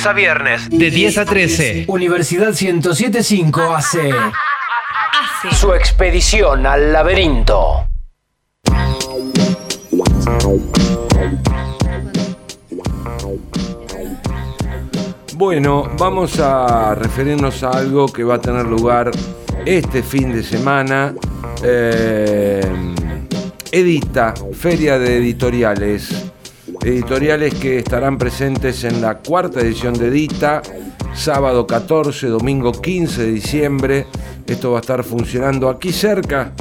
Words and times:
lunes 0.00 0.06
a 0.06 0.12
viernes, 0.12 0.70
de 0.70 0.90
10 0.90 1.18
a 1.18 1.24
13. 1.24 1.84
Universidad 1.88 2.48
1075 2.48 3.60
AC. 3.60 4.14
Su 5.52 5.74
expedición 5.74 6.66
al 6.66 6.92
laberinto. 6.92 7.86
Bueno, 15.34 15.90
vamos 15.98 16.38
a 16.38 16.94
referirnos 16.94 17.62
a 17.62 17.70
algo 17.70 18.06
que 18.06 18.24
va 18.24 18.36
a 18.36 18.40
tener 18.40 18.66
lugar 18.66 19.10
este 19.66 20.02
fin 20.02 20.32
de 20.32 20.42
semana. 20.42 21.14
Eh, 21.62 22.62
Edita, 23.72 24.34
Feria 24.52 24.98
de 24.98 25.18
Editoriales. 25.18 26.32
Editoriales 26.82 27.54
que 27.54 27.78
estarán 27.78 28.16
presentes 28.16 28.84
en 28.84 29.02
la 29.02 29.18
cuarta 29.18 29.60
edición 29.60 29.92
de 29.92 30.08
Edita, 30.08 30.62
sábado 31.14 31.66
14, 31.66 32.28
domingo 32.28 32.72
15 32.72 33.22
de 33.22 33.32
diciembre. 33.32 34.06
Esto 34.46 34.72
va 34.72 34.78
a 34.78 34.80
estar 34.80 35.04
funcionando 35.04 35.68
aquí 35.68 35.92
cerca, 35.92 36.52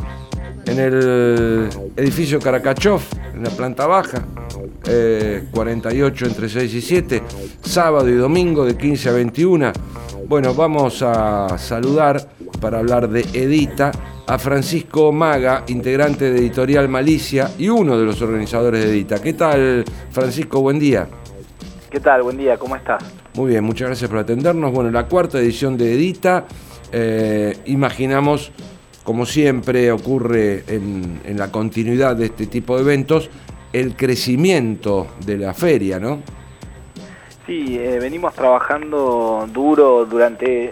en 0.66 0.78
el 0.78 1.70
edificio 1.96 2.40
Caracachov, 2.40 3.02
en 3.34 3.44
la 3.44 3.50
planta 3.50 3.88
baja, 3.88 4.26
48 5.52 6.26
eh, 6.26 6.28
entre 6.28 6.50
6 6.50 6.74
y 6.74 6.82
7, 6.82 7.24
sábado 7.64 8.10
y 8.10 8.16
domingo 8.16 8.66
de 8.66 8.76
15 8.76 9.10
a 9.10 9.14
21. 9.14 9.72
Bueno, 10.28 10.54
vamos 10.54 11.02
a 11.02 11.58
saludar 11.58 12.30
para 12.60 12.80
hablar 12.80 13.10
de 13.10 13.22
Edita 13.34 13.92
a 14.30 14.38
Francisco 14.38 15.12
Maga, 15.12 15.64
integrante 15.70 16.32
de 16.32 16.38
Editorial 16.38 16.88
Malicia 16.88 17.50
y 17.58 17.68
uno 17.68 17.98
de 17.98 18.06
los 18.06 18.22
organizadores 18.22 18.86
de 18.86 18.92
Edita. 18.92 19.20
¿Qué 19.20 19.34
tal, 19.34 19.84
Francisco? 20.12 20.62
Buen 20.62 20.78
día. 20.78 21.08
¿Qué 21.90 22.00
tal? 22.00 22.22
Buen 22.22 22.38
día, 22.38 22.56
¿cómo 22.56 22.76
estás? 22.76 23.04
Muy 23.34 23.50
bien, 23.50 23.64
muchas 23.64 23.88
gracias 23.88 24.08
por 24.08 24.20
atendernos. 24.20 24.72
Bueno, 24.72 24.92
la 24.92 25.08
cuarta 25.08 25.40
edición 25.40 25.80
de 25.80 25.96
Edita, 25.96 26.46
eh, 26.92 27.58
imaginamos, 27.66 28.52
como 29.04 29.26
siempre 29.26 29.92
ocurre 29.92 30.64
en, 30.68 31.22
en 31.26 31.36
la 31.40 31.52
continuidad 31.52 32.16
de 32.16 32.26
este 32.26 32.46
tipo 32.46 32.76
de 32.76 32.84
eventos, 32.84 33.32
el 33.74 33.96
crecimiento 33.96 35.08
de 35.26 35.40
la 35.40 35.56
feria, 35.56 36.00
¿no? 36.00 36.22
Sí, 37.48 37.80
eh, 37.80 37.98
venimos 38.00 38.36
trabajando 38.36 39.50
duro 39.52 40.06
durante 40.06 40.72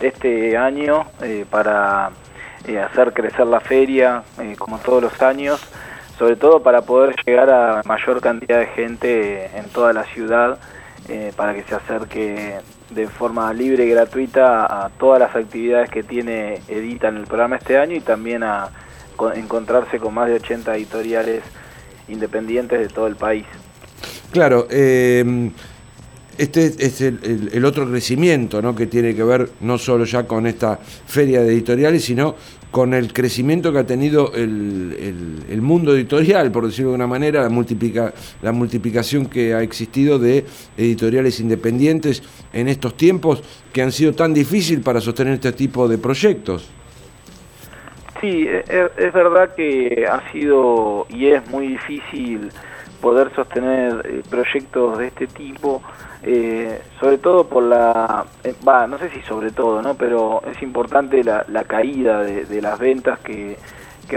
este 0.00 0.56
año 0.56 1.06
eh, 1.20 1.44
para 1.50 2.12
eh, 2.66 2.78
hacer 2.78 3.12
crecer 3.12 3.46
la 3.46 3.60
feria, 3.60 4.22
como 4.58 4.78
todos 4.78 5.02
los 5.02 5.22
años, 5.22 5.60
sobre 6.18 6.36
todo 6.36 6.62
para 6.62 6.82
poder 6.82 7.14
llegar 7.24 7.50
a 7.50 7.82
mayor 7.84 8.20
cantidad 8.20 8.60
de 8.60 8.66
gente 8.66 9.50
en 9.56 9.68
toda 9.70 9.92
la 9.92 10.04
ciudad, 10.04 10.58
para 11.36 11.52
que 11.54 11.62
se 11.64 11.74
acerque 11.74 12.60
de 12.90 13.08
forma 13.08 13.52
libre 13.52 13.84
y 13.84 13.90
gratuita 13.90 14.64
a 14.64 14.88
todas 14.88 15.20
las 15.20 15.34
actividades 15.34 15.90
que 15.90 16.02
tiene 16.02 16.62
Edita 16.68 17.08
en 17.08 17.16
el 17.18 17.26
programa 17.26 17.56
este 17.56 17.76
año 17.76 17.94
y 17.96 18.00
también 18.00 18.42
a 18.42 18.70
encontrarse 19.34 19.98
con 19.98 20.14
más 20.14 20.28
de 20.28 20.36
80 20.36 20.76
editoriales 20.76 21.42
independientes 22.08 22.78
de 22.78 22.88
todo 22.88 23.06
el 23.06 23.16
país. 23.16 23.44
Claro, 24.32 24.66
eh, 24.70 25.50
este 26.38 26.66
es 26.78 27.00
el, 27.00 27.64
otro 27.64 27.88
crecimiento 27.88 28.60
¿no? 28.60 28.74
que 28.74 28.86
tiene 28.86 29.14
que 29.14 29.22
ver 29.22 29.50
no 29.60 29.78
solo 29.78 30.04
ya 30.04 30.26
con 30.26 30.46
esta 30.46 30.78
feria 31.06 31.40
de 31.42 31.52
editoriales, 31.52 32.04
sino 32.04 32.34
con 32.70 32.92
el 32.92 33.12
crecimiento 33.12 33.72
que 33.72 33.78
ha 33.78 33.86
tenido 33.86 34.32
el, 34.34 35.60
mundo 35.62 35.94
editorial, 35.94 36.50
por 36.50 36.66
decirlo 36.66 36.90
de 36.90 36.96
una 36.96 37.06
manera, 37.06 37.42
la, 37.42 37.48
multiplica, 37.48 38.12
la 38.42 38.50
multiplicación 38.50 39.26
que 39.26 39.54
ha 39.54 39.62
existido 39.62 40.18
de 40.18 40.44
editoriales 40.76 41.38
independientes 41.38 42.22
en 42.52 42.68
estos 42.68 42.96
tiempos 42.96 43.42
que 43.72 43.80
han 43.82 43.92
sido 43.92 44.12
tan 44.12 44.34
difíciles 44.34 44.82
para 44.82 45.00
sostener 45.00 45.34
este 45.34 45.52
tipo 45.52 45.86
de 45.86 45.98
proyectos. 45.98 46.68
Sí, 48.24 48.46
e, 48.48 48.64
e, 48.66 48.90
es, 48.96 49.12
verdad 49.12 49.54
que 49.54 50.06
ha 50.10 50.32
sido 50.32 51.06
y 51.10 51.26
es 51.26 51.46
muy 51.50 51.68
difícil 51.68 52.50
poder 53.02 53.30
sostener 53.34 54.00
eh, 54.02 54.22
proyectos 54.30 54.96
de 54.96 55.08
este 55.08 55.26
tipo, 55.26 55.82
eh, 56.22 56.80
sobre 56.98 57.18
todo 57.18 57.46
por 57.46 57.64
la, 57.64 58.24
eh, 58.42 58.54
no 58.88 58.96
sé 58.96 59.10
si 59.10 59.20
sobre 59.28 59.50
todo, 59.50 59.82
¿no? 59.82 59.94
Pero 59.96 60.40
es 60.50 60.62
importante 60.62 61.22
la, 61.22 61.64
caída 61.64 62.22
de, 62.22 62.62
las 62.62 62.78
ventas 62.78 63.18
que, 63.18 63.58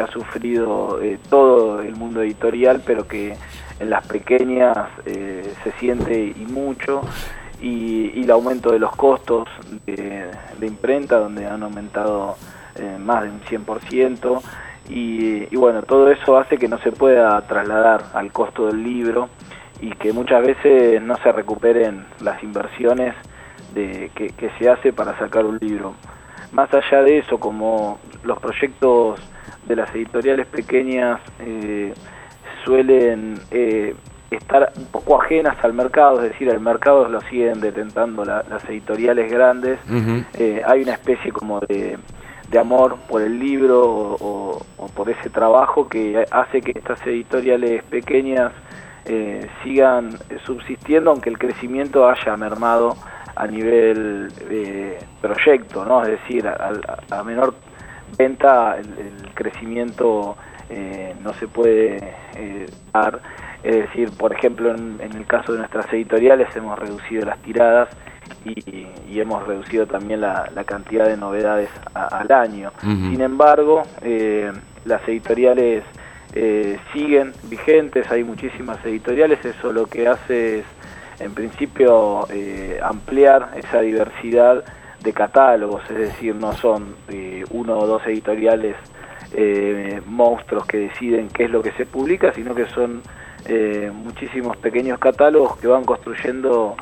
ha 0.02 0.08
sufrido 0.08 1.00
todo 1.30 1.82
el 1.82 1.96
mundo 1.96 2.22
editorial, 2.22 2.82
pero 2.86 3.08
que 3.08 3.36
en 3.80 3.90
las 3.90 4.08
pequeñas 4.08 4.78
se 5.06 5.72
siente 5.80 6.34
y 6.38 6.46
mucho. 6.46 7.02
Y, 7.62 8.22
el 8.22 8.32
aumento 8.32 8.72
de 8.72 8.80
los 8.80 8.96
costos 8.96 9.50
de 9.86 10.68
imprenta, 10.68 11.18
donde 11.18 11.48
han 11.48 11.64
aumentado 11.64 12.38
eh, 12.80 12.98
más 13.00 13.24
de 13.24 13.30
un 13.30 13.42
100%, 13.42 14.42
y, 14.90 15.54
y, 15.54 15.56
bueno, 15.58 15.84
todo 15.84 16.10
eso 16.10 16.38
hace 16.38 16.58
que 16.58 16.70
no 16.70 16.78
se 16.80 16.92
pueda 16.92 17.42
trasladar 17.42 18.06
al 18.14 18.32
costo 18.32 18.68
del 18.68 18.84
libro 18.84 19.30
y 19.82 19.92
que 19.92 20.14
muchas 20.14 20.46
veces 20.46 21.02
no 21.02 21.16
se 21.18 21.32
recuperen 21.32 22.06
las 22.22 22.42
inversiones 22.42 23.14
de, 23.74 24.12
que, 24.16 24.50
se 24.58 24.70
hace 24.70 24.94
para 24.94 25.18
sacar 25.20 25.46
un 25.46 25.58
libro. 25.60 25.94
Más 26.52 26.74
allá 26.74 27.04
de 27.04 27.20
eso, 27.20 27.40
como 27.40 28.00
los 28.24 28.40
proyectos 28.40 29.20
de 29.68 29.76
las 29.76 29.94
editoriales 29.94 30.48
pequeñas 30.48 31.20
eh, 31.40 31.94
suelen 32.64 33.40
eh, 33.52 33.94
estar 34.32 34.72
un 34.78 34.86
poco 34.86 35.22
ajenas 35.22 35.58
al 35.64 35.74
mercado, 35.74 36.24
es 36.24 36.32
decir, 36.32 36.50
el 36.50 36.60
mercado 36.60 37.08
lo 37.08 37.22
siguen 37.22 37.60
detentando 37.60 38.26
las 38.26 38.64
editoriales 38.70 39.32
grandes, 39.32 39.80
hay 40.66 40.82
una 40.82 40.94
especie 40.94 41.32
como 41.32 41.60
de 41.62 41.98
de 42.50 42.60
amor 42.60 42.98
por 43.10 43.22
el 43.22 43.40
libro 43.40 44.18
o, 44.20 44.60
por 44.96 45.10
ese 45.10 45.30
trabajo 45.30 45.88
que 45.88 46.26
hace 46.32 46.62
que 46.62 46.72
estas 46.72 47.06
editoriales 47.06 47.84
pequeñas 47.84 48.52
eh, 49.06 49.48
sigan 49.64 50.18
subsistiendo 50.46 51.12
aunque 51.12 51.30
el 51.30 51.38
crecimiento 51.38 52.08
haya 52.08 52.36
mermado 52.38 52.96
a 53.36 53.46
nivel 53.46 54.30
de 54.50 54.98
proyecto, 55.22 55.86
¿no? 55.86 56.02
es 56.04 56.10
decir, 56.10 56.48
a, 56.48 57.24
menor 57.24 57.54
venta 58.18 58.78
el, 58.78 59.30
crecimiento 59.36 60.36
eh, 60.70 61.14
no 61.22 61.34
se 61.34 61.48
puede 61.48 62.16
eh, 62.36 62.66
dar, 62.92 63.22
es 63.62 63.76
decir, 63.76 64.10
por 64.18 64.34
ejemplo 64.34 64.74
en 64.74 65.00
el 65.00 65.26
caso 65.28 65.52
de 65.52 65.60
nuestras 65.60 65.92
editoriales 65.94 66.54
hemos 66.56 66.80
reducido 66.80 67.26
las 67.26 67.38
tiradas 67.44 67.90
y, 68.46 69.20
hemos 69.20 69.46
reducido 69.48 69.88
también 69.88 70.22
la, 70.22 70.50
cantidad 70.66 71.08
de 71.08 71.18
novedades 71.18 71.70
al 71.94 72.32
año. 72.32 72.72
Sin 72.82 73.22
embargo, 73.22 73.84
eh, 74.02 74.52
las 74.86 75.08
editoriales 75.08 75.84
eh, 76.34 76.78
siguen 76.94 77.34
vigentes, 77.44 78.10
hay 78.12 78.24
muchísimas 78.24 78.84
editoriales, 78.86 79.44
eso 79.44 79.72
lo 79.72 79.88
que 79.88 80.08
hace 80.08 80.60
es, 80.60 80.66
en 81.20 81.34
principio, 81.34 82.28
eh, 82.30 82.80
ampliar 82.84 83.54
esa 83.56 83.82
diversidad 83.82 84.64
de 85.02 85.14
catálogos, 85.14 85.82
es 85.90 85.98
decir, 85.98 86.36
no 86.36 86.54
son 86.54 86.96
uno 87.50 87.80
o 87.80 87.88
dos 87.88 88.06
editoriales 88.06 88.76
monstruos 90.06 90.66
que 90.66 90.78
deciden 90.78 91.28
qué 91.30 91.46
es 91.46 91.52
lo 91.52 91.62
que 91.62 91.72
se 91.72 91.86
publica, 91.86 92.34
sino 92.34 92.54
que 92.54 92.66
son 92.68 93.02
muchísimos 93.94 94.58
pequeños 94.58 95.00
catálogos 95.00 95.58
que 95.58 95.68
van 95.68 95.86
construyendo 95.86 96.76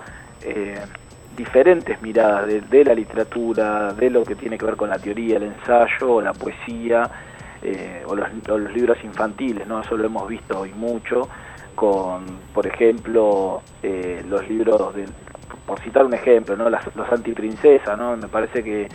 diferentes 1.35 2.01
miradas 2.01 2.47
de, 2.47 2.85
la 2.85 2.93
literatura, 2.93 3.93
de 3.93 4.09
lo 4.09 4.23
que 4.23 4.35
tiene 4.35 4.57
que 4.57 4.65
ver 4.65 4.75
con 4.75 4.89
la 4.89 4.97
teoría, 4.97 5.37
el 5.37 5.43
ensayo, 5.43 6.21
la 6.21 6.33
poesía 6.33 7.09
eh, 7.61 8.03
o, 8.05 8.15
los, 8.15 8.73
libros 8.73 8.97
infantiles, 9.03 9.67
¿no? 9.67 9.81
Eso 9.81 9.97
lo 9.97 10.05
hemos 10.05 10.27
visto 10.27 10.59
hoy 10.59 10.71
mucho 10.73 11.27
con, 11.75 12.25
por 12.53 12.65
ejemplo, 12.67 13.61
eh, 13.83 14.23
los 14.27 14.47
libros, 14.47 14.95
de, 14.95 15.05
por 15.65 15.79
citar 15.81 16.05
un 16.05 16.13
ejemplo, 16.13 16.55
¿no? 16.55 16.69
Las, 16.69 16.95
los 16.95 17.11
antiprincesas, 17.11 17.97
¿no? 17.97 18.15
Me 18.15 18.27
parece 18.27 18.63
que 18.63 18.87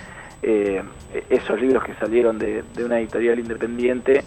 eh, 0.43 0.83
esos 1.29 1.61
libros 1.61 1.85
que 1.85 1.95
salieron 1.95 2.39
de, 2.39 2.65
una 2.85 2.99
editorial 2.99 3.39
independiente 3.39 4.25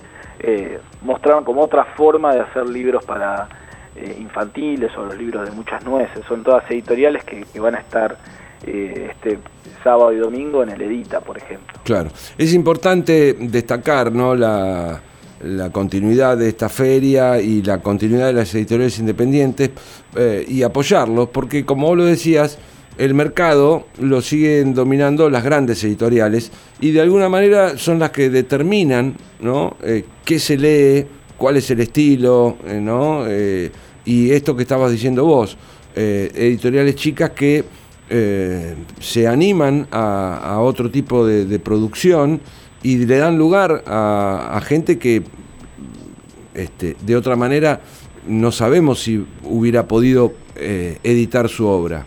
mostraron 1.02 1.46
como 1.46 1.62
otra 1.62 1.86
forma 1.96 2.34
de 2.34 2.42
hacer 2.42 2.68
libros 2.68 3.06
para 3.06 3.48
eh, 3.96 4.18
infantiles 4.20 4.92
o 4.98 5.06
los 5.06 5.16
libros 5.16 5.48
de 5.48 5.56
muchas 5.56 5.86
nueces. 5.86 6.26
Son 6.28 6.44
todas 6.44 6.64
editoriales 6.72 7.24
que, 7.24 7.46
van 7.60 7.76
a 7.76 7.80
estar 7.80 8.18
eh, 8.66 9.12
este 9.12 9.38
sábado 9.84 10.12
y 10.12 10.18
domingo 10.18 10.64
en 10.64 10.70
el 10.70 10.82
Edita, 10.82 11.20
por 11.20 11.38
ejemplo. 11.38 11.80
Claro. 11.84 12.10
Es 12.36 12.56
importante 12.56 13.36
destacar 13.40 14.12
¿no? 14.12 14.34
la, 14.34 15.00
continuidad 15.72 16.38
de 16.38 16.50
esta 16.50 16.70
feria 16.70 17.40
y 17.40 17.62
la 17.62 17.80
continuidad 17.80 18.28
de 18.28 18.34
las 18.34 18.56
editoriales 18.56 18.98
independientes 18.98 19.70
eh, 20.16 20.44
y 20.48 20.64
apoyarlos, 20.64 21.30
porque 21.30 21.64
como 21.64 21.88
vos 21.88 21.98
lo 21.98 22.06
decías, 22.06 22.58
el 22.98 23.14
mercado 23.14 23.86
lo 24.00 24.22
siguen 24.22 24.74
dominando 24.74 25.30
las 25.30 25.44
grandes 25.44 25.84
editoriales 25.84 26.52
y 26.80 26.92
de 26.92 27.02
alguna 27.02 27.30
manera 27.30 27.78
son 27.78 28.00
las 28.00 28.10
que 28.10 28.32
determinan 28.32 29.18
¿no? 29.40 29.76
qué 30.26 30.40
se 30.40 30.58
lee, 30.58 31.06
cuál 31.44 31.58
es 31.58 31.70
el 31.72 31.82
estilo, 31.82 32.56
¿no? 32.66 33.26
y 34.06 34.32
esto 34.32 34.56
que 34.56 34.62
estabas 34.62 34.94
diciendo 34.94 35.26
vos, 35.26 35.58
editoriales 35.94 36.96
chicas 36.96 37.32
que 37.32 37.66
se 39.02 39.28
animan 39.28 39.86
a, 39.92 40.60
otro 40.62 40.90
tipo 40.90 41.28
de, 41.28 41.60
producción 41.60 42.40
y 42.82 43.06
le 43.06 43.18
dan 43.18 43.38
lugar 43.38 43.84
a, 43.86 44.62
gente 44.64 44.98
que 44.98 45.24
este, 46.54 46.96
de 47.02 47.16
otra 47.18 47.36
manera 47.36 47.82
no 48.26 48.50
sabemos 48.54 49.04
si 49.04 49.28
hubiera 49.44 49.86
podido 49.86 50.32
editar 50.56 51.50
su 51.50 51.68
obra. 51.68 52.06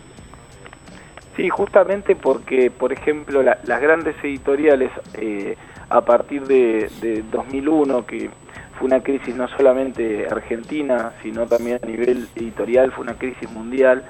Sí, 1.35 1.47
justamente 1.49 2.15
porque, 2.15 2.71
por 2.71 2.91
ejemplo, 2.91 3.43
las 3.43 3.81
grandes 3.81 4.15
editoriales, 4.23 4.89
eh, 5.13 5.55
a 5.89 6.01
partir 6.01 6.47
de, 6.47 6.89
2001, 7.31 8.07
que 8.07 8.31
fue 8.77 8.87
una 8.87 9.01
crisis 9.01 9.35
no 9.35 9.47
solamente 9.49 10.27
argentina, 10.29 11.13
sino 11.21 11.45
también 11.45 11.79
a 11.81 11.85
nivel 11.85 12.27
editorial, 12.35 12.91
fue 12.91 13.03
una 13.03 13.15
crisis 13.15 13.49
mundial, 13.51 14.03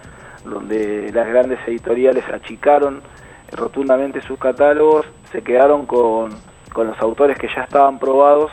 donde 0.43 1.11
las 1.13 1.27
grandes 1.27 1.59
editoriales 1.67 2.23
achicaron 2.33 3.01
rotundamente 3.51 4.21
sus 4.21 4.37
catálogos, 4.39 5.05
se 5.31 5.41
quedaron 5.41 5.85
con, 5.85 6.31
con 6.73 6.87
los 6.87 6.99
autores 6.99 7.37
que 7.37 7.47
ya 7.55 7.63
estaban 7.63 7.99
probados 7.99 8.51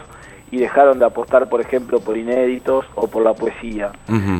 y 0.51 0.59
dejaron 0.59 0.99
de 0.99 1.05
apostar, 1.05 1.49
por 1.49 1.61
ejemplo, 1.61 1.99
por 2.01 2.17
inéditos 2.17 2.87
o 2.95 3.09
por 3.09 3.23
la 3.23 3.35
poesía. 3.35 3.91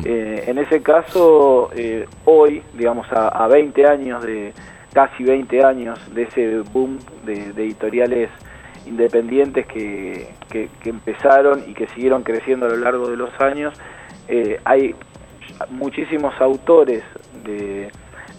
Eh, 0.05 0.45
en 0.47 0.57
ese 0.57 0.81
caso, 0.81 1.69
eh, 1.75 2.07
hoy, 2.23 2.63
digamos, 2.73 3.07
a, 3.11 3.45
20 3.47 3.85
años 3.85 4.23
de, 4.23 4.53
casi 4.93 5.23
20 5.23 5.63
años 5.63 5.99
de 6.13 6.23
ese 6.23 6.59
boom 6.71 6.99
de, 7.25 7.47
editoriales 7.63 8.29
independientes 8.85 9.65
que, 9.67 10.29
que, 10.49 10.69
empezaron 10.85 11.63
y 11.67 11.73
que 11.73 11.87
siguieron 11.87 12.23
creciendo 12.23 12.65
a 12.65 12.69
lo 12.69 12.77
largo 12.77 13.09
de 13.09 13.17
los 13.17 13.29
años, 13.41 13.73
eh, 14.27 14.59
hay 14.63 14.95
muchísimos 15.69 16.33
autores 16.39 17.03
de, 17.43 17.91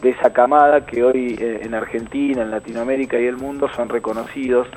esa 0.03 0.33
camada 0.33 0.87
que 0.87 1.03
hoy 1.03 1.37
en 1.41 1.75
Argentina, 1.75 2.43
en 2.43 2.53
Latinoamérica 2.53 3.19
y 3.19 3.27
el 3.27 3.37
mundo 3.37 3.69
son 3.75 3.89
reconocidos, 3.89 4.69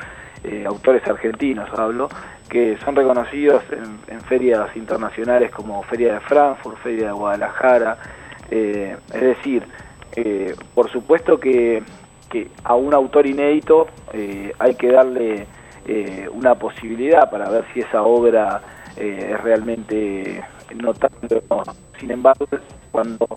autores 0.65 1.07
argentinos 1.07 1.69
hablo, 1.77 2.09
que 2.49 2.77
son 2.83 2.95
reconocidos 2.95 3.63
en, 3.71 4.21
ferias 4.21 4.75
internacionales 4.75 5.51
como 5.51 5.81
Feria 5.83 6.15
de 6.15 6.19
Frankfurt, 6.19 6.77
Feria 6.79 7.07
de 7.07 7.11
Guadalajara. 7.13 7.97
Eh, 8.51 8.97
es 9.13 9.21
decir, 9.21 9.63
eh, 10.15 10.55
por 10.73 10.91
supuesto 10.91 11.39
que, 11.39 11.83
a 12.63 12.75
un 12.75 12.93
autor 12.93 13.25
inédito 13.25 13.87
eh, 14.13 14.53
hay 14.59 14.75
que 14.75 14.91
darle 14.91 15.47
una 16.33 16.55
posibilidad 16.55 17.29
para 17.29 17.49
ver 17.49 17.65
si 17.73 17.79
esa 17.79 18.03
obra 18.03 18.61
es 18.95 19.41
realmente 19.41 20.43
notable 20.75 21.41
o 21.47 21.63
no. 21.63 21.73
Sin 21.99 22.11
embargo, 22.11 22.45
cuando 22.91 23.27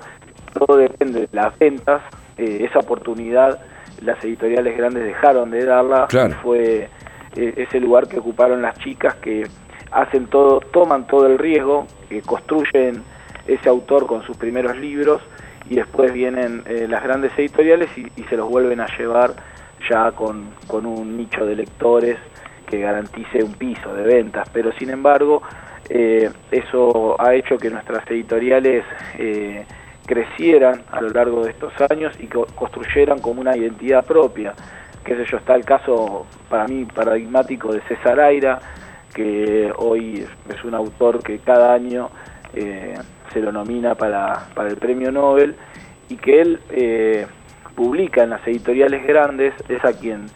todo 0.52 0.76
depende 0.76 1.20
de 1.20 1.28
las 1.32 1.58
ventas, 1.58 2.02
esa 2.36 2.80
oportunidad 2.80 3.58
las 4.02 4.22
editoriales 4.24 4.76
grandes 4.76 5.04
dejaron 5.04 5.50
de 5.50 5.64
darla. 5.64 6.08
Fue 6.42 6.88
eh, 7.36 7.54
ese 7.56 7.80
lugar 7.80 8.08
que 8.08 8.18
ocuparon 8.18 8.62
las 8.62 8.78
chicas 8.78 9.14
que 9.16 9.46
hacen 9.90 10.26
todo, 10.26 10.60
toman 10.60 11.06
todo 11.06 11.26
el 11.26 11.38
riesgo, 11.38 11.86
que 12.08 12.22
construyen 12.22 13.02
ese 13.46 13.68
autor 13.68 14.06
con 14.06 14.22
sus 14.22 14.36
primeros 14.36 14.76
libros 14.76 15.20
y 15.68 15.76
después 15.76 16.12
vienen 16.12 16.62
eh, 16.66 16.86
las 16.88 17.02
grandes 17.02 17.32
editoriales 17.38 17.88
y, 17.96 18.22
se 18.24 18.36
los 18.36 18.48
vuelven 18.48 18.80
a 18.80 18.86
llevar 18.96 19.34
ya 19.88 20.12
con, 20.12 20.52
un 20.70 21.16
nicho 21.16 21.44
de 21.44 21.56
lectores 21.56 22.18
que 22.72 22.80
garantice 22.80 23.44
un 23.44 23.52
piso 23.52 23.94
de 23.94 24.02
ventas. 24.02 24.48
Pero 24.52 24.72
sin 24.72 24.90
embargo, 24.90 25.42
eh, 25.90 26.30
eso 26.50 27.20
ha 27.20 27.34
hecho 27.34 27.58
que 27.58 27.70
nuestras 27.70 28.10
editoriales 28.10 28.84
crecieran 30.06 30.82
a 30.90 31.00
lo 31.00 31.10
largo 31.10 31.44
de 31.44 31.50
estos 31.50 31.72
años 31.90 32.12
y 32.18 32.26
construyeran 32.26 33.20
como 33.20 33.40
una 33.40 33.56
identidad 33.56 34.04
propia 34.04 34.54
qué 35.04 35.16
sé 35.16 35.24
yo, 35.30 35.38
está 35.38 35.54
el 35.54 35.64
caso 35.64 36.26
para 36.48 36.66
mí 36.66 36.84
paradigmático 36.84 37.72
de 37.72 37.80
César 37.82 38.20
Aira, 38.20 38.60
que 39.14 39.72
hoy 39.76 40.26
es 40.48 40.64
un 40.64 40.74
autor 40.74 41.22
que 41.22 41.38
cada 41.38 41.74
año 41.74 42.10
eh, 42.54 42.94
se 43.32 43.40
lo 43.40 43.52
nomina 43.52 43.94
para, 43.94 44.48
el 44.68 44.76
premio 44.76 45.10
Nobel 45.10 45.56
y 46.08 46.16
que 46.16 46.40
él 46.40 46.60
eh, 46.70 47.26
publica 47.74 48.22
en 48.22 48.30
las 48.30 48.46
editoriales 48.46 49.06
grandes, 49.06 49.54
es 49.68 49.84
a 49.84 49.92
quien, 49.92 50.26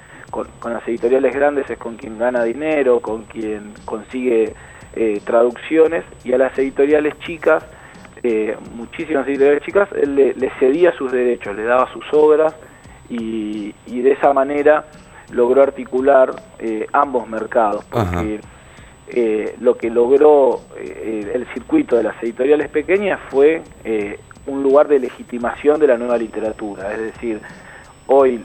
con, 0.59 0.73
las 0.73 0.87
editoriales 0.87 1.35
grandes 1.35 1.69
es 1.71 1.79
con 1.79 1.97
quien 1.97 2.19
gana 2.19 2.45
dinero, 2.45 3.01
con 3.01 3.25
quien 3.25 3.73
consigue 3.85 4.55
eh, 4.95 5.21
traducciones 5.25 6.05
y 6.25 6.33
a 6.33 6.39
las 6.39 6.59
editoriales 6.59 7.19
chicas, 7.21 7.65
muchísimas 8.75 9.25
editoriales 9.29 9.63
chicas, 9.63 9.89
él 9.93 10.17
le 10.17 10.51
cedía 10.59 10.91
sus 10.97 11.13
derechos, 11.13 11.55
le 11.55 11.63
daba 11.63 11.89
sus 11.93 12.05
obras 12.13 12.57
y, 13.09 13.73
de 13.87 14.13
esa 14.13 14.33
manera 14.33 14.87
logró 15.33 15.63
articular 15.63 16.35
eh, 16.59 16.87
ambos 16.93 17.29
mercados, 17.29 17.85
porque 17.87 18.41
eh, 19.09 19.57
lo 19.61 19.77
que 19.77 19.91
logró 19.91 20.61
eh, 20.77 21.33
el 21.35 21.47
circuito 21.53 21.97
de 21.97 22.05
las 22.05 22.23
editoriales 22.23 22.69
pequeñas 22.69 23.21
fue 23.31 23.63
un 24.47 24.63
lugar 24.63 24.87
de 24.87 25.01
legitimación 25.01 25.81
de 25.81 25.89
la 25.89 25.99
nueva 25.99 26.17
literatura, 26.17 26.93
es 26.93 27.01
decir, 27.01 27.41
hoy 28.07 28.45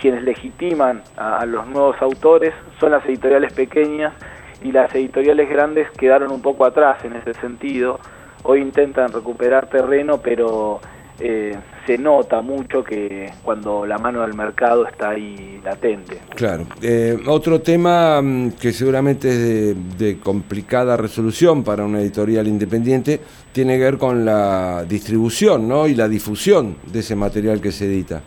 quienes 0.00 0.22
legitiman 0.22 1.02
a, 1.16 1.44
los 1.46 1.66
nuevos 1.66 1.96
autores 2.00 2.54
son 2.80 2.92
las 2.92 3.04
editoriales 3.06 3.52
pequeñas 3.52 4.14
y 4.62 4.72
las 4.72 4.94
editoriales 4.94 5.48
grandes 5.48 5.90
quedaron 5.92 6.32
un 6.32 6.42
poco 6.42 6.64
atrás 6.64 7.04
en 7.04 7.14
ese 7.14 7.34
sentido, 7.34 8.00
hoy 8.42 8.60
intentan 8.60 9.12
recuperar 9.12 9.68
terreno, 9.68 10.20
pero 10.22 10.80
eh, 11.20 11.56
se 11.86 11.98
nota 11.98 12.42
mucho 12.42 12.84
que 12.84 13.32
cuando 13.42 13.84
la 13.86 13.98
mano 13.98 14.22
del 14.22 14.34
mercado 14.34 14.86
está 14.86 15.10
ahí 15.10 15.60
latente. 15.64 16.18
Claro. 16.34 16.66
Eh, 16.80 17.18
otro 17.26 17.60
tema 17.60 18.20
mm, 18.22 18.52
que 18.52 18.72
seguramente 18.72 19.28
es 19.70 19.98
de, 19.98 20.18
complicada 20.18 20.96
resolución 20.96 21.64
para 21.64 21.84
una 21.84 22.00
editorial 22.00 22.46
independiente 22.46 23.20
tiene 23.52 23.78
que 23.78 23.84
ver 23.84 23.98
con 23.98 24.24
la 24.24 24.84
distribución 24.88 25.66
¿no? 25.66 25.88
y 25.88 25.94
la 25.94 26.08
difusión 26.08 26.76
de 26.86 27.00
ese 27.00 27.16
material 27.16 27.60
que 27.60 27.72
se 27.72 27.86
edita. 27.86 28.22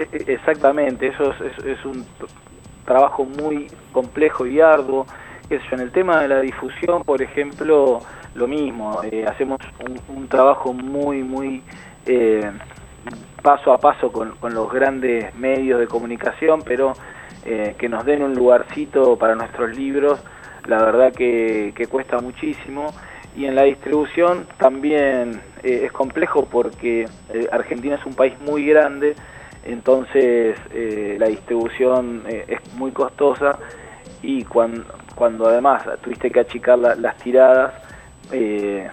E, 0.00 0.32
exactamente, 0.32 1.08
eso 1.08 1.34
es, 1.64 1.84
un 1.84 2.06
trabajo 2.86 3.24
muy 3.24 3.66
complejo 3.92 4.46
y 4.46 4.60
arduo. 4.60 5.06
En 5.50 5.80
el 5.80 5.90
tema 5.90 6.22
de 6.22 6.28
la 6.28 6.40
difusión, 6.40 7.02
por 7.04 7.20
ejemplo, 7.20 8.00
lo 8.34 8.46
mismo, 8.46 9.00
eh, 9.02 9.26
hacemos 9.28 9.58
un, 10.08 10.28
trabajo 10.28 10.72
muy, 10.72 11.22
muy 11.22 11.62
eh, 12.06 12.50
paso 13.42 13.72
a 13.72 13.78
paso 13.78 14.10
con, 14.10 14.32
los 14.54 14.72
grandes 14.72 15.34
medios 15.34 15.80
de 15.80 15.86
comunicación, 15.86 16.62
pero 16.64 16.92
eh, 17.44 17.74
que 17.76 17.88
nos 17.88 18.04
den 18.06 18.22
un 18.22 18.34
lugarcito 18.34 19.16
para 19.16 19.34
nuestros 19.34 19.76
libros, 19.76 20.22
la 20.66 20.82
verdad 20.82 21.12
que, 21.12 21.74
cuesta 21.90 22.20
muchísimo. 22.20 22.94
Y 23.36 23.44
en 23.44 23.54
la 23.54 23.64
distribución 23.64 24.46
también 24.56 25.40
es 25.62 25.92
complejo 25.92 26.46
porque 26.50 27.06
Argentina 27.52 27.96
es 27.96 28.04
un 28.06 28.14
país 28.14 28.34
muy 28.40 28.64
grande, 28.64 29.14
entonces 29.64 30.56
la 31.18 31.26
distribución 31.26 32.22
es 32.26 32.74
muy 32.74 32.92
costosa 32.92 33.58
y 34.22 34.44
cuando, 34.44 35.46
además 35.46 35.82
tuviste 36.02 36.30
que 36.30 36.40
achicar 36.40 36.78
las 36.78 37.16
tiradas, 37.18 37.74
eh, 38.32 38.88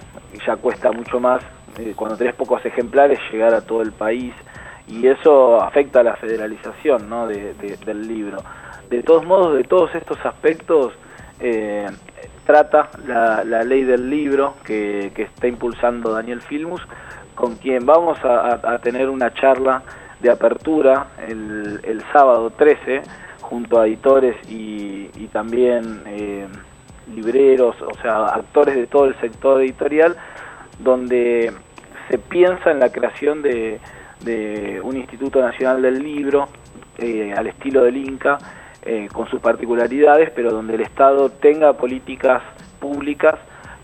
ya 0.45 0.55
cuesta 0.55 0.91
mucho 0.91 1.19
más 1.19 1.43
eh, 1.77 1.93
cuando 1.95 2.17
tenés 2.17 2.33
pocos 2.35 2.65
ejemplares 2.65 3.19
llegar 3.31 3.53
a 3.53 3.61
todo 3.61 3.81
el 3.81 3.91
país 3.91 4.33
y 4.87 5.05
eso 5.07 5.61
afecta 5.61 5.99
a 5.99 6.03
la 6.03 6.15
federalización 6.15 7.09
¿no? 7.09 7.27
del 7.27 8.07
libro. 8.07 8.37
De 8.89 9.03
todos 9.03 9.25
modos, 9.25 9.57
de 9.57 9.63
todos 9.63 9.93
estos 9.93 10.17
aspectos 10.25 10.93
eh, 11.39 11.85
trata 12.45 12.89
la, 13.05 13.63
ley 13.63 13.83
del 13.83 14.09
libro 14.09 14.55
que, 14.63 15.11
está 15.15 15.47
impulsando 15.47 16.13
Daniel 16.13 16.41
Filmus, 16.41 16.81
con 17.35 17.57
quien 17.57 17.85
vamos 17.85 18.17
a, 18.23 18.79
tener 18.79 19.09
una 19.09 19.33
charla 19.33 19.83
de 20.21 20.31
apertura 20.31 21.07
el, 21.27 21.79
el, 21.83 22.03
sábado 22.11 22.49
13 22.51 23.01
junto 23.41 23.79
a 23.79 23.87
editores 23.87 24.35
y, 24.49 25.09
y 25.15 25.27
también 25.31 26.01
eh, 26.05 26.47
libreros, 27.13 27.75
o 27.81 27.93
sea, 28.01 28.27
actores 28.27 28.75
de 28.75 28.87
todo 28.87 29.05
el 29.05 29.19
sector 29.19 29.61
editorial, 29.61 30.15
donde 30.79 31.53
se 32.09 32.17
piensa 32.17 32.71
en 32.71 32.79
la 32.79 32.91
creación 32.91 33.41
de, 33.41 33.79
un 34.83 34.97
Instituto 34.97 35.41
Nacional 35.41 35.81
del 35.81 36.01
Libro, 36.01 36.49
eh, 36.97 37.33
al 37.35 37.47
estilo 37.47 37.83
del 37.83 37.97
Inca, 37.97 38.37
eh, 38.81 39.07
con 39.13 39.29
sus 39.29 39.39
particularidades, 39.39 40.31
pero 40.31 40.51
donde 40.51 40.75
el 40.75 40.81
Estado 40.81 41.29
tenga 41.29 41.73
políticas 41.73 42.41
públicas 42.79 43.35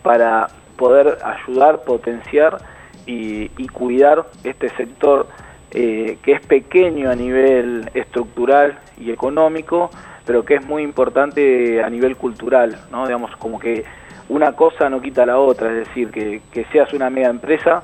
para 0.02 0.48
poder 0.78 1.18
ayudar, 1.24 1.84
potenciar 1.84 2.58
y, 3.06 3.50
cuidar 3.68 4.25
este 4.44 4.70
sector 4.70 5.28
eh, 5.74 6.18
que 6.22 6.34
es 6.34 6.42
pequeño 6.42 7.10
a 7.10 7.15
nivel 7.15 7.89
estructural 7.94 8.77
y 9.00 9.12
económico, 9.12 9.89
pero 10.25 10.46
que 10.46 10.56
es 10.56 10.65
muy 10.65 10.84
importante 10.84 11.84
a 11.84 11.89
nivel 11.89 12.15
cultural, 12.15 12.77
¿no? 12.92 13.06
Digamos, 13.06 13.36
como 13.38 13.60
que 13.60 13.84
una 14.30 14.53
cosa 14.53 14.89
no 14.89 15.01
quita 15.01 15.25
la 15.25 15.38
otra, 15.39 15.72
es 15.72 15.88
decir, 15.88 16.10
que, 16.10 16.42
seas 16.72 16.94
una 16.94 17.10
mega 17.10 17.30
empresa 17.30 17.84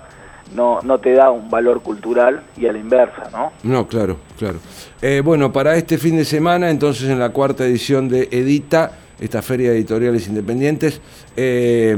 no, 0.56 0.80
no 0.82 1.00
te 1.00 1.14
da 1.14 1.30
un 1.30 1.50
valor 1.50 1.82
cultural 1.82 2.42
y 2.58 2.66
a 2.66 2.72
la 2.72 2.80
inversa, 2.80 3.30
¿no? 3.32 3.52
No, 3.64 3.88
claro, 3.88 4.18
claro. 4.38 4.60
Eh, 5.02 5.22
bueno, 5.24 5.52
para 5.52 5.76
este 5.76 5.98
fin 5.98 6.18
de 6.18 6.26
semana, 6.26 6.72
entonces 6.72 7.08
en 7.10 7.20
la 7.20 7.30
cuarta 7.30 7.66
edición 7.66 8.10
de 8.10 8.30
Edita, 8.32 8.92
esta 9.20 9.42
feria 9.42 9.72
de 9.72 9.78
editoriales 9.78 10.28
independientes, 10.28 11.02
eh, 11.36 11.96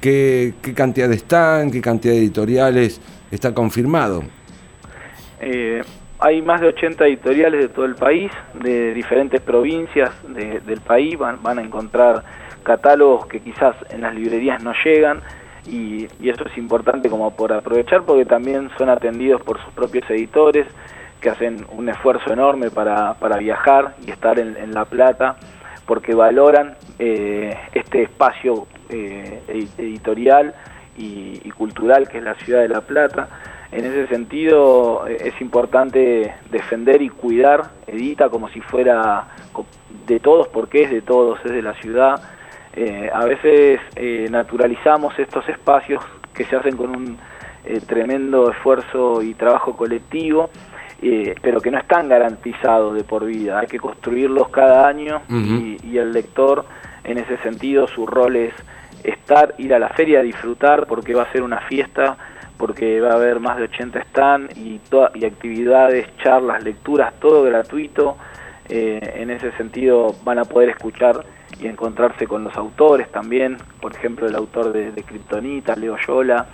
¿qué, 0.00 0.54
cantidad 0.74 1.12
están? 1.12 1.70
¿Qué 1.70 1.80
cantidad 1.80 2.14
de 2.14 2.20
editoriales 2.20 3.00
está 3.30 3.52
confirmado? 3.52 4.22
Eh, 5.40 5.82
hay 6.18 6.40
más 6.42 6.60
de 6.60 6.68
80 6.68 7.06
editoriales 7.06 7.60
de 7.60 7.68
todo 7.68 7.84
el 7.84 7.94
país, 7.94 8.30
de 8.54 8.94
diferentes 8.94 9.40
provincias 9.40 10.10
del 10.24 10.80
país, 10.80 11.18
van, 11.18 11.38
a 11.44 11.62
encontrar 11.62 12.22
catálogos 12.62 13.26
que 13.26 13.40
quizás 13.40 13.76
en 13.90 14.00
las 14.00 14.14
librerías 14.14 14.62
no 14.62 14.72
llegan, 14.82 15.20
y, 15.66 16.06
eso 16.22 16.44
es 16.46 16.56
importante 16.56 17.10
como 17.10 17.30
por 17.32 17.52
aprovechar 17.52 18.04
porque 18.04 18.24
también 18.24 18.70
son 18.78 18.88
atendidos 18.88 19.42
por 19.42 19.60
sus 19.62 19.72
propios 19.74 20.08
editores 20.10 20.66
que 21.20 21.30
hacen 21.30 21.66
un 21.70 21.88
esfuerzo 21.88 22.32
enorme 22.32 22.70
para, 22.70 23.14
para 23.14 23.38
viajar 23.38 23.94
y 24.06 24.10
estar 24.10 24.38
en, 24.38 24.72
La 24.72 24.84
Plata 24.84 25.36
porque 25.86 26.14
valoran 26.14 26.76
eh, 26.98 27.56
este 27.72 28.02
espacio 28.02 28.66
eh, 28.88 29.42
editorial 29.78 30.54
y, 30.96 31.50
cultural 31.50 32.08
que 32.08 32.18
es 32.18 32.24
la 32.24 32.34
ciudad 32.34 32.60
de 32.60 32.68
La 32.68 32.80
Plata. 32.82 33.28
En 33.72 33.84
ese 33.84 34.06
sentido 34.08 35.06
eh, 35.06 35.18
es 35.24 35.40
importante 35.40 36.34
defender 36.50 37.02
y 37.02 37.08
cuidar 37.08 37.70
Edita 37.86 38.28
como 38.28 38.48
si 38.48 38.60
fuera 38.60 39.28
de 40.06 40.20
todos, 40.20 40.48
porque 40.48 40.82
es 40.82 40.90
de 40.90 41.02
todos, 41.02 41.38
es 41.44 41.52
de 41.52 41.62
la 41.62 41.74
ciudad 41.74 42.20
eh, 42.76 43.08
a 43.10 43.24
veces 43.24 43.80
eh, 43.96 44.28
naturalizamos 44.30 45.18
estos 45.18 45.48
espacios 45.48 46.04
que 46.34 46.44
se 46.44 46.56
hacen 46.56 46.76
con 46.76 46.94
un 46.94 47.18
eh, 47.64 47.80
tremendo 47.80 48.50
esfuerzo 48.50 49.22
y 49.22 49.32
trabajo 49.32 49.74
colectivo, 49.74 50.50
pero 51.42 51.60
que 51.60 51.70
no 51.70 51.78
están 51.78 52.08
garantizados 52.08 52.94
de 52.94 53.04
por 53.04 53.24
vida. 53.24 53.60
Hay 53.60 53.66
que 53.66 53.78
construirlos 53.78 54.48
cada 54.48 54.86
año 54.88 55.22
y, 55.28 55.98
el 55.98 56.12
lector, 56.12 56.64
en 57.04 57.18
ese 57.18 57.36
sentido, 57.38 57.86
su 57.86 58.06
rol 58.06 58.36
es 58.36 58.54
estar, 59.04 59.54
ir 59.58 59.74
a 59.74 59.78
la 59.78 59.90
feria, 59.90 60.20
a 60.20 60.22
disfrutar, 60.22 60.86
porque 60.86 61.14
va 61.14 61.24
a 61.24 61.32
ser 61.32 61.42
una 61.42 61.60
fiesta, 61.60 62.16
porque 62.58 63.00
va 63.00 63.10
a 63.10 63.14
haber 63.14 63.40
más 63.40 63.56
de 63.58 63.64
80 63.64 64.04
stands 64.10 64.56
y, 64.56 64.80
y 65.14 65.24
actividades, 65.24 66.06
charlas, 66.18 66.62
lecturas, 66.62 67.14
todo 67.20 67.42
gratuito. 67.42 68.16
en 68.68 69.30
ese 69.30 69.52
sentido 69.52 70.14
van 70.24 70.38
a 70.38 70.44
poder 70.44 70.70
escuchar 70.70 71.24
y 71.60 71.66
encontrarse 71.66 72.26
con 72.26 72.44
los 72.44 72.56
autores 72.56 73.10
también, 73.10 73.56
por 73.80 73.94
ejemplo 73.94 74.26
el 74.26 74.34
autor 74.34 74.72
de, 74.72 74.92
de 74.92 75.76
Leo 75.76 75.96
Yola, 76.06 76.46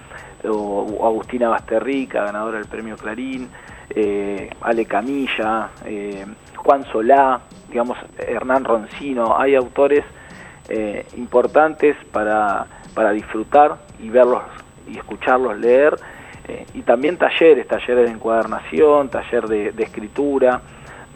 o, 0.44 1.06
Agustina 1.06 1.48
Basterrica, 1.48 2.24
ganadora 2.24 2.58
del 2.58 2.66
premio 2.66 2.96
Clarín, 2.96 3.48
eh, 3.90 4.50
Ale 4.60 4.84
Camilla, 4.86 5.70
eh, 5.84 6.24
Juan 6.56 6.84
Solá, 6.86 7.40
digamos 7.68 7.98
Hernán 8.18 8.64
Roncino, 8.64 9.38
hay 9.38 9.54
autores 9.54 10.04
eh, 10.68 11.06
importantes 11.16 11.96
para, 12.12 12.66
para 12.94 13.10
disfrutar 13.12 13.78
y 13.98 14.08
verlos 14.08 14.42
y 14.88 14.98
escucharlos 14.98 15.58
leer, 15.58 15.96
y 16.74 16.82
también 16.82 17.16
talleres, 17.16 17.68
talleres 17.68 18.06
de 18.06 18.10
encuadernación, 18.10 19.08
taller 19.08 19.46
de, 19.46 19.82
escritura, 19.82 20.60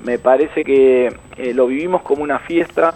me 0.05 0.19
parece 0.19 0.63
que 0.63 1.15
lo 1.53 1.67
vivimos 1.67 2.03
como 2.03 2.23
una 2.23 2.39
fiesta, 2.39 2.95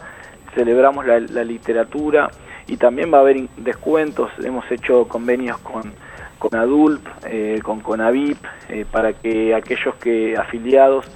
celebramos 0.54 1.06
la, 1.06 1.44
literatura 1.44 2.30
y 2.66 2.76
también 2.76 3.12
va 3.12 3.18
a 3.18 3.20
haber 3.22 3.48
descuentos. 3.56 4.30
Hemos 4.42 4.70
hecho 4.70 5.06
convenios 5.08 5.58
con, 5.58 5.92
con 6.38 6.58
ADULP, 6.58 7.06
eh, 7.26 7.60
con 7.62 7.80
CONAVIP, 7.80 8.38
eh, 8.68 8.84
para 8.90 9.12
que 9.12 9.54
aquellos 9.54 9.94
que 9.96 10.36
afiliados, 10.36 11.06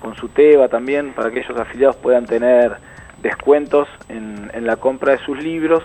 con 0.00 0.16
su 0.16 0.28
TEBA 0.28 0.68
también, 0.68 1.12
para 1.12 1.30
que 1.30 1.40
aquellos 1.40 1.60
afiliados 1.60 1.96
puedan 1.96 2.26
tener 2.26 2.76
descuentos 3.22 3.88
en, 4.08 4.50
en 4.52 4.66
la 4.66 4.76
compra 4.76 5.12
de 5.12 5.18
sus 5.18 5.40
libros 5.40 5.84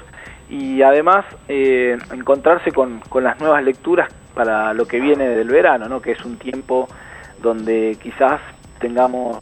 y 0.49 0.81
además 0.81 1.25
eh, 1.47 1.97
encontrarse 2.13 2.71
con, 2.71 3.01
con, 3.09 3.23
las 3.23 3.39
nuevas 3.39 3.63
lecturas 3.63 4.11
para 4.33 4.73
lo 4.73 4.87
que 4.87 4.99
viene 4.99 5.27
del 5.27 5.49
verano, 5.49 5.89
¿no? 5.89 6.01
que 6.01 6.11
es 6.11 6.23
un 6.23 6.37
tiempo 6.37 6.87
donde 7.41 7.97
quizás 8.01 8.39
tengamos 8.79 9.39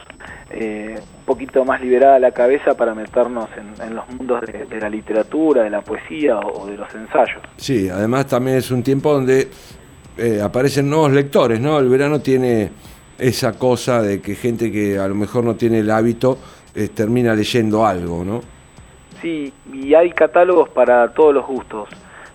eh, 0.50 0.96
un 0.98 1.24
poquito 1.24 1.64
más 1.64 1.80
liberada 1.80 2.18
la 2.18 2.32
cabeza 2.32 2.74
para 2.76 2.94
meternos 2.94 3.48
en, 3.56 3.94
los 3.94 4.08
mundos 4.10 4.40
de, 4.42 4.80
la 4.80 4.88
literatura, 4.88 5.64
de 5.64 5.70
la 5.70 5.82
poesía 5.82 6.38
o, 6.38 6.66
de 6.66 6.76
los 6.76 6.92
ensayos. 6.94 7.42
Sí, 7.56 7.88
además 7.88 8.26
también 8.26 8.58
es 8.58 8.70
un 8.70 8.82
tiempo 8.82 9.12
donde 9.12 9.48
eh, 10.16 10.40
aparecen 10.42 10.88
nuevos 10.88 11.12
lectores, 11.12 11.60
¿no? 11.60 11.78
El 11.78 11.88
verano 11.88 12.20
tiene 12.20 12.70
esa 13.18 13.52
cosa 13.58 14.02
de 14.02 14.20
que 14.20 14.34
gente 14.34 14.70
que 14.70 14.98
a 14.98 15.08
lo 15.08 15.14
mejor 15.14 15.44
no 15.44 15.56
tiene 15.56 15.80
el 15.80 15.90
hábito 15.90 16.38
eh, 16.74 16.88
termina 16.88 17.34
leyendo 17.34 17.86
algo, 17.86 18.24
¿no? 18.24 18.40
Sí, 19.20 19.52
y 19.72 19.94
hay 19.94 20.10
catálogos 20.10 20.68
para 20.68 21.12
todos 21.12 21.34
los 21.34 21.46
gustos. 21.46 21.88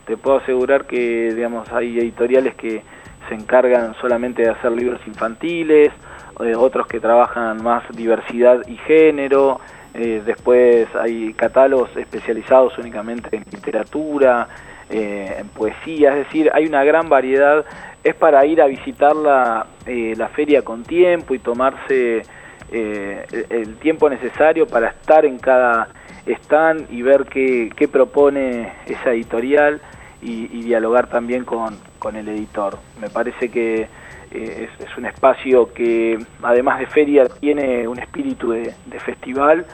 Te 0.06 0.18
puedo 0.18 0.38
asegurar 0.38 0.86
que, 0.86 1.34
digamos, 1.34 1.72
hay 1.72 2.00
editoriales 2.00 2.56
que 2.56 2.84
se 3.30 3.36
encargan 3.36 3.94
solamente 4.02 4.42
de 4.42 4.50
hacer 4.50 4.72
libros 4.72 5.00
infantiles, 5.08 5.92
eh, 6.40 6.56
otros 6.56 6.88
que 6.88 7.00
trabajan 7.00 7.64
más 7.64 7.84
diversidad 7.96 8.68
y 8.68 8.78
género, 8.78 9.60
eh, 9.94 10.22
después 10.26 10.88
hay 10.96 11.34
catálogos 11.34 11.96
especializados 11.96 12.78
únicamente 12.78 13.36
en 13.36 13.44
literatura, 13.52 14.48
eh, 14.90 15.36
en 15.40 15.48
poesía, 15.50 16.18
es 16.18 16.26
decir, 16.26 16.50
hay 16.54 16.66
una 16.66 16.84
gran 16.84 17.10
variedad, 17.10 17.64
es 18.04 18.16
para 18.16 18.46
ir 18.46 18.62
a 18.62 18.66
visitar 18.66 19.16
la, 19.16 19.68
la 19.86 20.28
feria 20.30 20.64
con 20.64 20.84
tiempo 20.84 21.36
y 21.36 21.40
tomarse 21.40 22.24
el, 22.72 23.76
tiempo 23.78 24.10
necesario 24.10 24.66
para 24.66 24.90
estar 24.90 25.26
en 25.26 25.38
cada 25.38 25.90
stand 26.26 26.92
y 26.92 27.02
ver 27.02 27.26
qué, 27.26 27.72
qué 27.76 27.88
propone 27.88 28.74
esa 28.86 29.12
editorial 29.12 29.82
y, 30.22 30.62
dialogar 30.62 31.08
también 31.08 31.46
con, 31.46 31.78
con 32.00 32.16
el 32.16 32.28
editor. 32.30 32.78
Me 33.00 33.10
parece 33.10 33.50
que 33.50 33.88
eh, 34.32 34.70
es, 34.80 34.98
un 34.98 35.06
espacio 35.06 35.74
que 35.74 36.18
además 36.44 36.80
de 36.80 36.86
feria 36.86 37.28
tiene 37.28 37.88
un 37.88 38.00
espíritu 38.00 38.52
de, 38.52 38.74
festival 39.00 39.66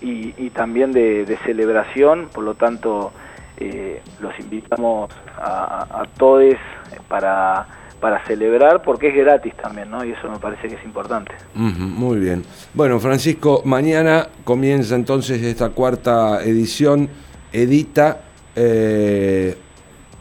y, 0.00 0.50
también 0.50 0.92
de, 0.92 1.38
celebración, 1.44 2.28
por 2.32 2.44
lo 2.44 2.54
tanto 2.54 3.12
eh, 3.56 4.02
los 4.20 4.38
invitamos 4.38 5.10
a, 5.38 6.04
todos 6.18 6.54
para, 7.08 7.66
para 8.04 8.22
celebrar 8.26 8.82
porque 8.82 9.08
es 9.08 9.16
gratis 9.16 9.54
también, 9.56 9.90
¿no? 9.90 10.04
Y 10.04 10.10
eso 10.10 10.28
me 10.30 10.38
parece 10.38 10.68
que 10.68 10.74
es 10.74 10.84
importante. 10.84 11.32
muy 11.54 12.18
bien. 12.18 12.44
Bueno, 12.74 13.00
Francisco, 13.00 13.62
mañana 13.64 14.28
comienza 14.44 14.94
entonces 14.94 15.40
esta 15.40 15.70
cuarta 15.70 16.44
edición, 16.44 17.08
Edita. 17.50 18.20
Eh, 18.54 19.56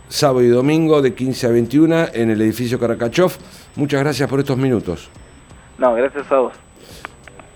sábado 0.08 0.44
y 0.44 0.48
domingo 0.48 1.02
de 1.02 1.14
15 1.14 1.48
a 1.48 1.50
21 1.50 2.06
en 2.14 2.30
el 2.30 2.42
edificio 2.42 2.80
Caracachov. 2.80 3.34
Muchas 3.76 4.00
gracias 4.00 4.30
por 4.30 4.40
estos 4.40 4.58
minutos. 4.58 5.10
No, 5.78 5.94
gracias 5.94 6.32
a 6.32 6.38
vos. 6.38 6.54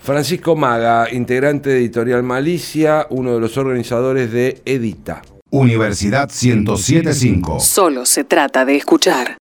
Francisco 0.01 0.57
Maga, 0.57 1.09
integrante 1.09 1.69
de 1.69 1.77
Editorial 1.77 2.23
Malicia, 2.23 3.07
uno 3.11 3.33
de 3.35 3.39
los 3.39 3.57
organizadores 3.57 4.29
de 4.33 4.61
Edita. 4.65 5.21
Universidad 5.51 6.29
1075. 6.29 7.61
Solo 7.61 8.05
se 8.05 8.25
trata 8.25 8.65
de 8.65 8.75
escuchar. 8.75 9.35